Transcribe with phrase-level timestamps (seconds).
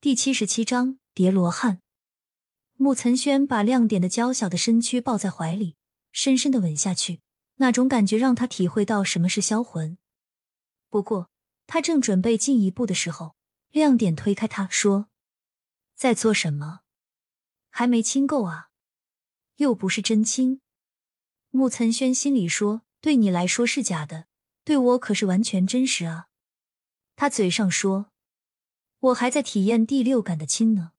[0.00, 1.80] 第七十七章叠罗汉。
[2.74, 5.74] 穆岑轩把亮点的娇小的身躯抱在怀里，
[6.12, 7.20] 深深的吻下去，
[7.56, 9.98] 那种感觉让他体会到什么是销魂。
[10.88, 11.30] 不过，
[11.66, 13.34] 他正准备进一步的时候，
[13.72, 15.08] 亮点推开他说
[15.98, 16.82] ：“在做什么？
[17.68, 18.68] 还没亲够啊？
[19.56, 20.60] 又不是真亲。”
[21.50, 24.28] 穆岑轩心里说：“对你来说是假的，
[24.62, 26.28] 对我可是完全真实啊。”
[27.16, 28.12] 他嘴上说。
[29.00, 30.92] 我还在体验第六感的亲呢，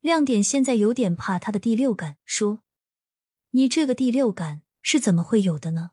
[0.00, 2.64] 亮点现在有点怕他的第六感，说
[3.50, 5.92] ：“你这个第六感是怎么会有的呢？”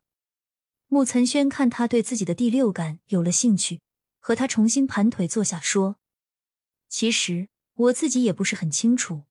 [0.90, 3.82] 穆岑轩看他对自己的第六感有了兴趣，
[4.20, 5.98] 和他重新盘腿坐下说
[6.90, 9.24] ：“其实我自己也不是很清楚，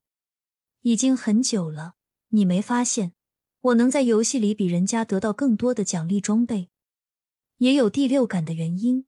[0.82, 1.94] 已经很久了。
[2.28, 3.12] 你没发现
[3.60, 6.70] 我能在游戏里比人家得到更多的奖励装备，
[7.56, 9.06] 也有第六感的原因。”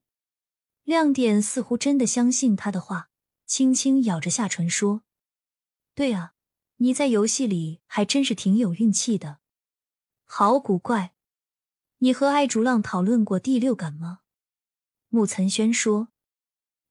[0.85, 3.09] 亮点似乎真的相信他的话，
[3.47, 5.03] 轻轻咬着下唇说
[5.95, 6.35] ：“对啊，
[6.77, 9.39] 你在游戏里还真是挺有运气的。
[10.25, 11.15] 好古怪，
[11.99, 14.21] 你和艾竹浪讨论过第六感吗？”
[15.09, 16.09] 穆岑轩说：“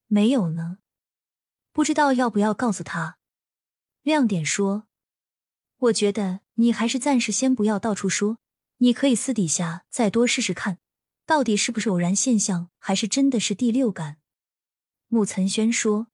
[0.08, 0.78] 没有呢，
[1.74, 3.18] 不知道要不要告诉他。”
[4.04, 4.88] 亮点说
[5.78, 8.38] ：“我觉得你还是暂时先不要到处说，
[8.78, 10.78] 你可以私底下再多试试看。”
[11.32, 14.18] 到底是不是偶然现象，还是真的是第六感？
[15.08, 16.08] 穆岑轩说：“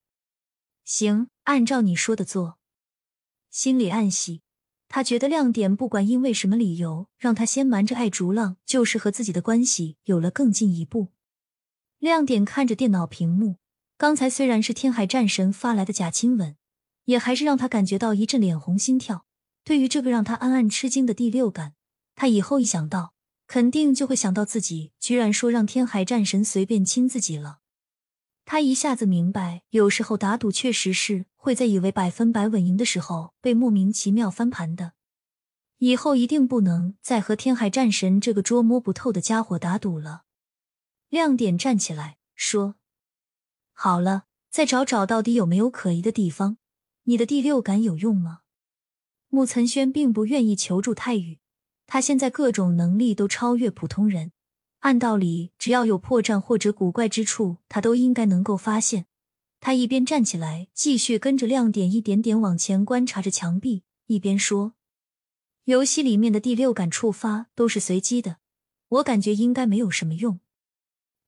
[0.86, 2.60] 行，按照你说的做。”
[3.50, 4.44] 心里暗喜，
[4.88, 11.08] 他觉得亮点不管因为什么理由让他先瞒着爱竹浪，就是和自己的关系有了更进一步。
[11.98, 13.56] 亮点看着电脑屏幕，
[13.98, 16.56] 刚才虽然是天海战神发来的假亲吻，
[17.06, 19.26] 也还是让他感觉到一阵脸红心跳。
[19.64, 21.74] 对于这个让他暗暗吃惊的第六感，
[22.14, 23.17] 他以后一想到。
[23.48, 27.60] 肯定就会想到自己居然说让天海战神随便亲自己了。
[28.46, 34.94] 他一下子明白，有时候打赌确实是会在以为百分百稳赢的时候被莫名其妙翻盘的。
[35.80, 40.24] 以后一定不能再和天海战神这个捉摸不透的家伙打赌了。
[41.10, 42.76] 亮点站起来说
[43.74, 46.58] ：“好了，再找找到底有没有可疑的地方。
[47.04, 48.40] 你的第六感有用吗？”
[49.30, 51.40] 穆岑轩并不愿意求助泰宇。
[51.88, 54.32] 他现在各种能力都超越普通人，
[54.80, 59.06] 按道理只要有破绽或者古怪之处，他都应该能够发现。
[59.60, 64.74] 他一边站起来，继续跟着亮点一点点往前观察着墙壁，一边说
[65.66, 68.38] ：“游戏里面的第六感触发都是随机的，
[68.90, 70.40] 我感觉应该没有什么用。”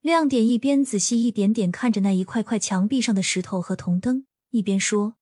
[0.01, 5.15] 亮点一边仔细一点点看着那一块块墙壁上的石头和铜灯，一边说：“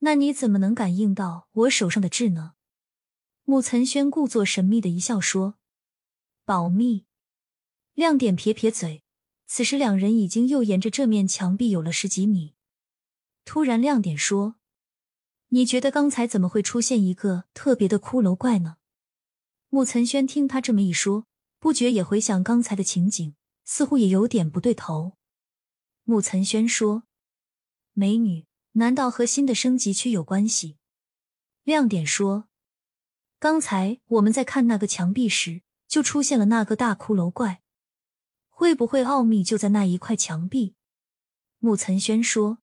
[0.00, 2.52] 那你怎么能感应到我手上的痣呢？”
[3.52, 5.58] 穆岑轩故作神秘的一笑说
[6.46, 7.04] ：“保密。”
[7.92, 9.04] 亮点撇撇嘴。
[9.46, 12.54] 此时两人已经又沿着这面墙壁有了十几米。
[13.44, 14.54] 突然，亮点说
[15.52, 18.78] ：“你觉得刚才怎么会出现一个特别的骷髅怪呢？”
[19.68, 21.26] 穆岑轩听他这么一说，
[21.58, 23.34] 不觉也回想刚才的情景，
[23.66, 25.18] 似乎也有点不对头。
[26.04, 27.02] 穆岑轩说
[27.92, 30.78] ：“美女，难道和新的升级区有关系？”
[31.64, 32.48] 亮点说。
[33.42, 37.60] 刚才我们在看那个墙壁时，就出现了那个大骷髅怪，
[38.48, 40.76] 会不会奥秘就在那一块墙壁？
[41.58, 42.58] 穆岑轩说：“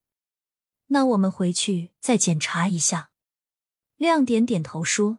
[0.88, 3.10] 那我们回去再检查一下。”
[3.98, 5.18] 亮点点头说：“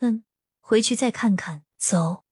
[0.00, 0.24] 嗯，
[0.60, 2.24] 回去再看看。”走，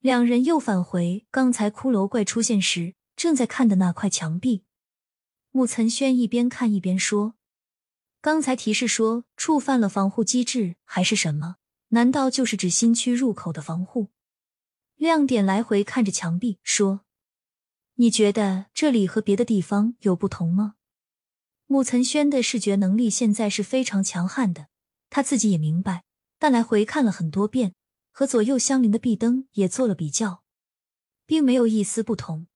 [0.00, 4.64] 两人又返回刚才骷髅怪出现时正在看的那块墙壁。
[5.52, 7.36] 穆岑轩一边看一边说。
[8.24, 11.56] 刚才提示说触犯了防护机制还是什么？
[11.88, 14.08] 难道就是指新区入口的防护？
[14.96, 17.02] 亮点来回看着墙壁说
[17.96, 20.76] ：“你觉得这里和别的地方有不同吗？”
[21.68, 24.68] 穆岑轩的视觉能力现在是非常强悍的，
[25.10, 26.04] 他自己也明白，
[26.38, 27.74] 但来回看了很多遍，
[28.10, 30.42] 和左右相邻的壁灯也做了比较，
[31.26, 32.46] 并没有一丝不同。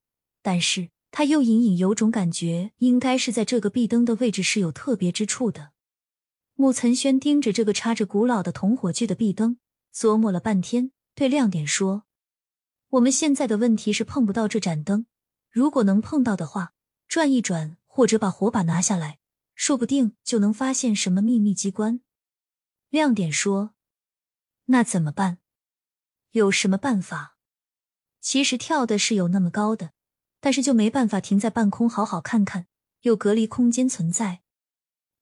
[0.41, 0.89] 但是。
[1.11, 5.73] 他又隐隐有种感觉，应该是在这个壁灯的位置是有特别之处的。
[6.55, 9.59] 穆岑轩盯着这个插着古老的铜火炬的壁灯，
[9.95, 12.05] 琢磨了半天，对亮点说
[12.91, 15.07] ：“我们现在的问题是碰不到这盏灯，
[15.51, 16.75] 如果能碰到的话，
[17.07, 19.19] 转一转或者把火把拿下来，
[19.55, 22.01] 说不定就能发现什么秘密机关。”
[22.91, 23.75] 亮点说
[24.67, 25.39] ：“那怎么办？
[26.33, 27.37] 有什么办法？
[28.21, 29.93] 其实跳的是有那么高的。”
[30.41, 32.67] 但是就没办法停在半空好好看看，
[33.03, 34.43] 有隔离空间存在。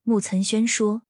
[0.02, 1.02] 木岑轩说：“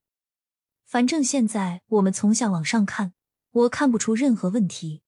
[0.87, 3.13] 反正现在我们从下往上看，
[3.51, 5.03] 我看不出任何问题。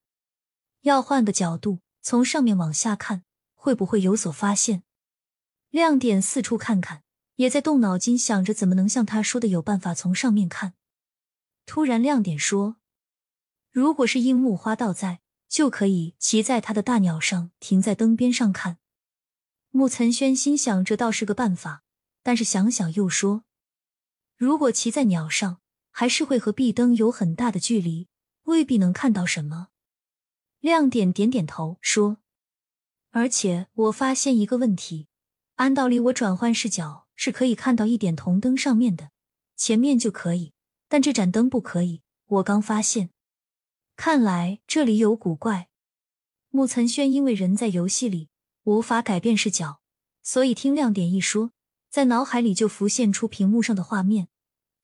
[0.82, 3.24] 要换个角度，从上面往下看，
[3.54, 4.82] 会不会有所发现？”
[5.70, 7.02] 亮点四处看看，
[7.36, 10.74] 也在动脑筋想着怎么能像他说的有办法从上面看。
[11.66, 12.76] 突然，亮点说
[13.70, 18.78] ：“如果是樱木花道在，就可以骑在他的大鸟上，停在灯边上看。”
[19.70, 21.82] 木岑轩心想，这倒是个办法，
[22.22, 23.44] 但是想想又说
[24.36, 25.60] ：“如果骑在鸟上，
[25.90, 28.08] 还是会和壁灯有很大的距离，
[28.44, 29.68] 未必能看到什么。”
[30.60, 32.18] 亮点点点头说
[33.10, 35.08] ：“而且我发现一个问题，
[35.56, 39.10] 按道理我转换视角。”是可以看到一点铜灯上面的，
[39.56, 40.52] 前面就可以，
[40.88, 42.02] 但这盏灯不可以。
[42.26, 43.10] 我刚发现，
[43.96, 45.68] 看来这里有古怪。
[46.50, 48.28] 木岑轩因为人在游戏里
[48.68, 49.80] 无法改变视角，
[50.22, 51.52] 所以听亮点一说，
[51.88, 54.28] 在脑海里就浮现出屏幕上的画面。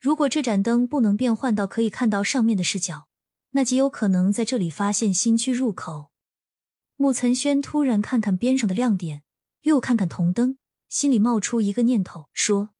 [0.00, 3.08] 如果这盏灯不能变换到可以看到上面的视角，
[3.50, 6.10] 那极有可能在这里发现新区入口。
[6.96, 9.22] 木岑轩突然看看边上的亮点，
[9.64, 10.56] 又看看铜灯。
[10.88, 12.70] 心里冒出一个念头，说：“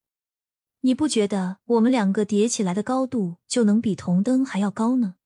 [0.81, 5.17] 你不觉得我们两个叠起来的高度就能比铜灯还要高呢？”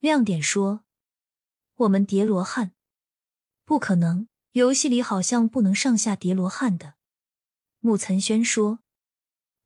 [0.00, 0.84] 亮点说
[1.76, 2.72] ：“我们叠罗汉，
[3.64, 4.26] 不可能，
[4.58, 6.94] 游戏里好像不能上下叠罗汉的。”
[7.80, 8.80] 木岑轩说：“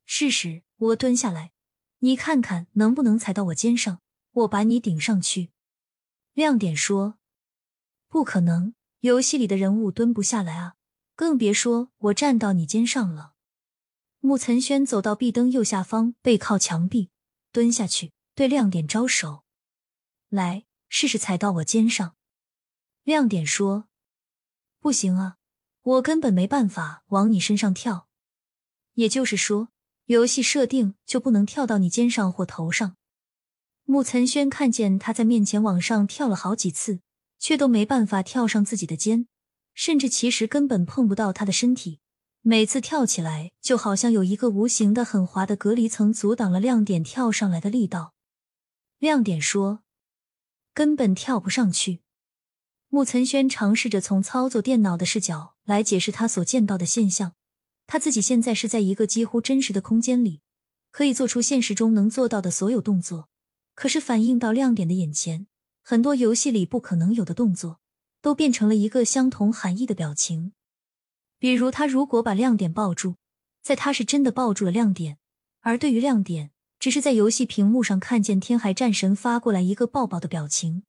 [0.04, 1.52] 试试，我蹲下来，
[2.00, 4.00] 你看看能不能踩到我肩上，
[4.32, 5.50] 我把你顶上去。”
[6.34, 7.18] 亮点说
[8.08, 10.74] ：“不可能，游戏里的人物蹲不下来啊。”
[11.14, 13.34] 更别说我站到你肩上了。
[14.20, 17.10] 木岑轩走到壁灯右下方，背靠墙壁，
[17.52, 19.44] 蹲下去，对亮点招手
[20.30, 22.16] ：“来，试试踩到我肩上。”
[23.04, 23.88] 亮点说
[24.82, 25.36] ：“不行啊，
[25.82, 28.08] 我根本没办法往你身上跳。
[28.94, 29.68] 也就是说，
[30.06, 32.96] 游戏设定就不能跳到你肩上或头上。”
[33.86, 36.98] 木岑轩看见他在面前往上跳了好几次，
[37.38, 39.28] 却都没办法跳上自己的肩。
[39.72, 42.00] 甚至其实根本碰不到他的身体，
[42.40, 48.14] 每次跳起来就好像有一个无形的、很滑的隔离层阻挡了亮点跳上来的力道。
[48.98, 49.84] 亮点说
[50.74, 52.01] ：“根本跳不上去。”
[52.94, 57.32] 木岑轩尝试着从操作电脑的视角来解释他所见到的现象。
[57.86, 60.42] 他自己现在是在一个几乎真实的空间里，
[60.90, 63.30] 可以做出现实中能做到的所有动作，
[63.74, 65.46] 可是反映到亮点的眼前，
[65.82, 67.78] 很多游戏里不可能有的动作。
[68.20, 70.52] 都变成了一个相同含义的表情，
[71.40, 73.16] 比如他如果把亮点抱住，
[73.60, 75.16] 在他是真的抱住了亮点；
[75.62, 80.84] 而对于亮点，只是在游戏屏幕上看见天海战神发过来一个抱抱的表情。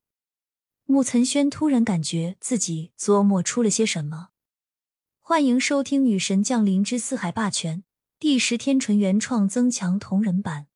[0.86, 4.30] 木岑轩突然感觉自己琢磨出了些什么。
[5.22, 7.80] 欢迎收听《女神降临之四海霸权》
[8.20, 10.68] 第十天纯原创增强同人版。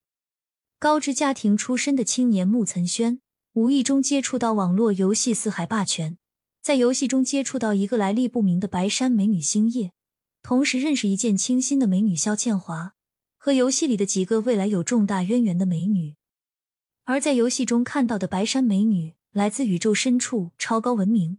[0.79, 3.19] 高知家庭出身的青年木岑轩，
[3.51, 6.13] 无意中接触到网络游戏《四海霸权》。
[6.61, 9.91] 在游戏中接触到一个来历不明的白山美女星夜，
[10.41, 12.93] 同时认识一见倾心的美女萧倩华
[13.37, 16.15] 和游戏里的几个未来有重大渊源的美女。
[17.03, 21.37] 而在游戏中看到的白山美女来自宇宙深处超高文明，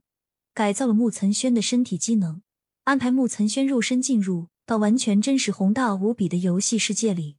[0.55, 2.43] 改造了木岑轩的身体机能，
[2.85, 7.39] 安排木岑轩肉身进入到完全真实宏大无比的游戏世界里，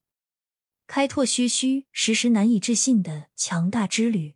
[0.86, 4.36] 开拓虚虚实实难以置信的强大之旅。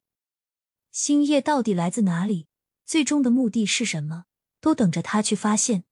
[0.94, 2.48] 星夜到底来自哪里？
[2.86, 4.24] 最终的目的是什么？
[4.62, 5.84] 都等着他去发现。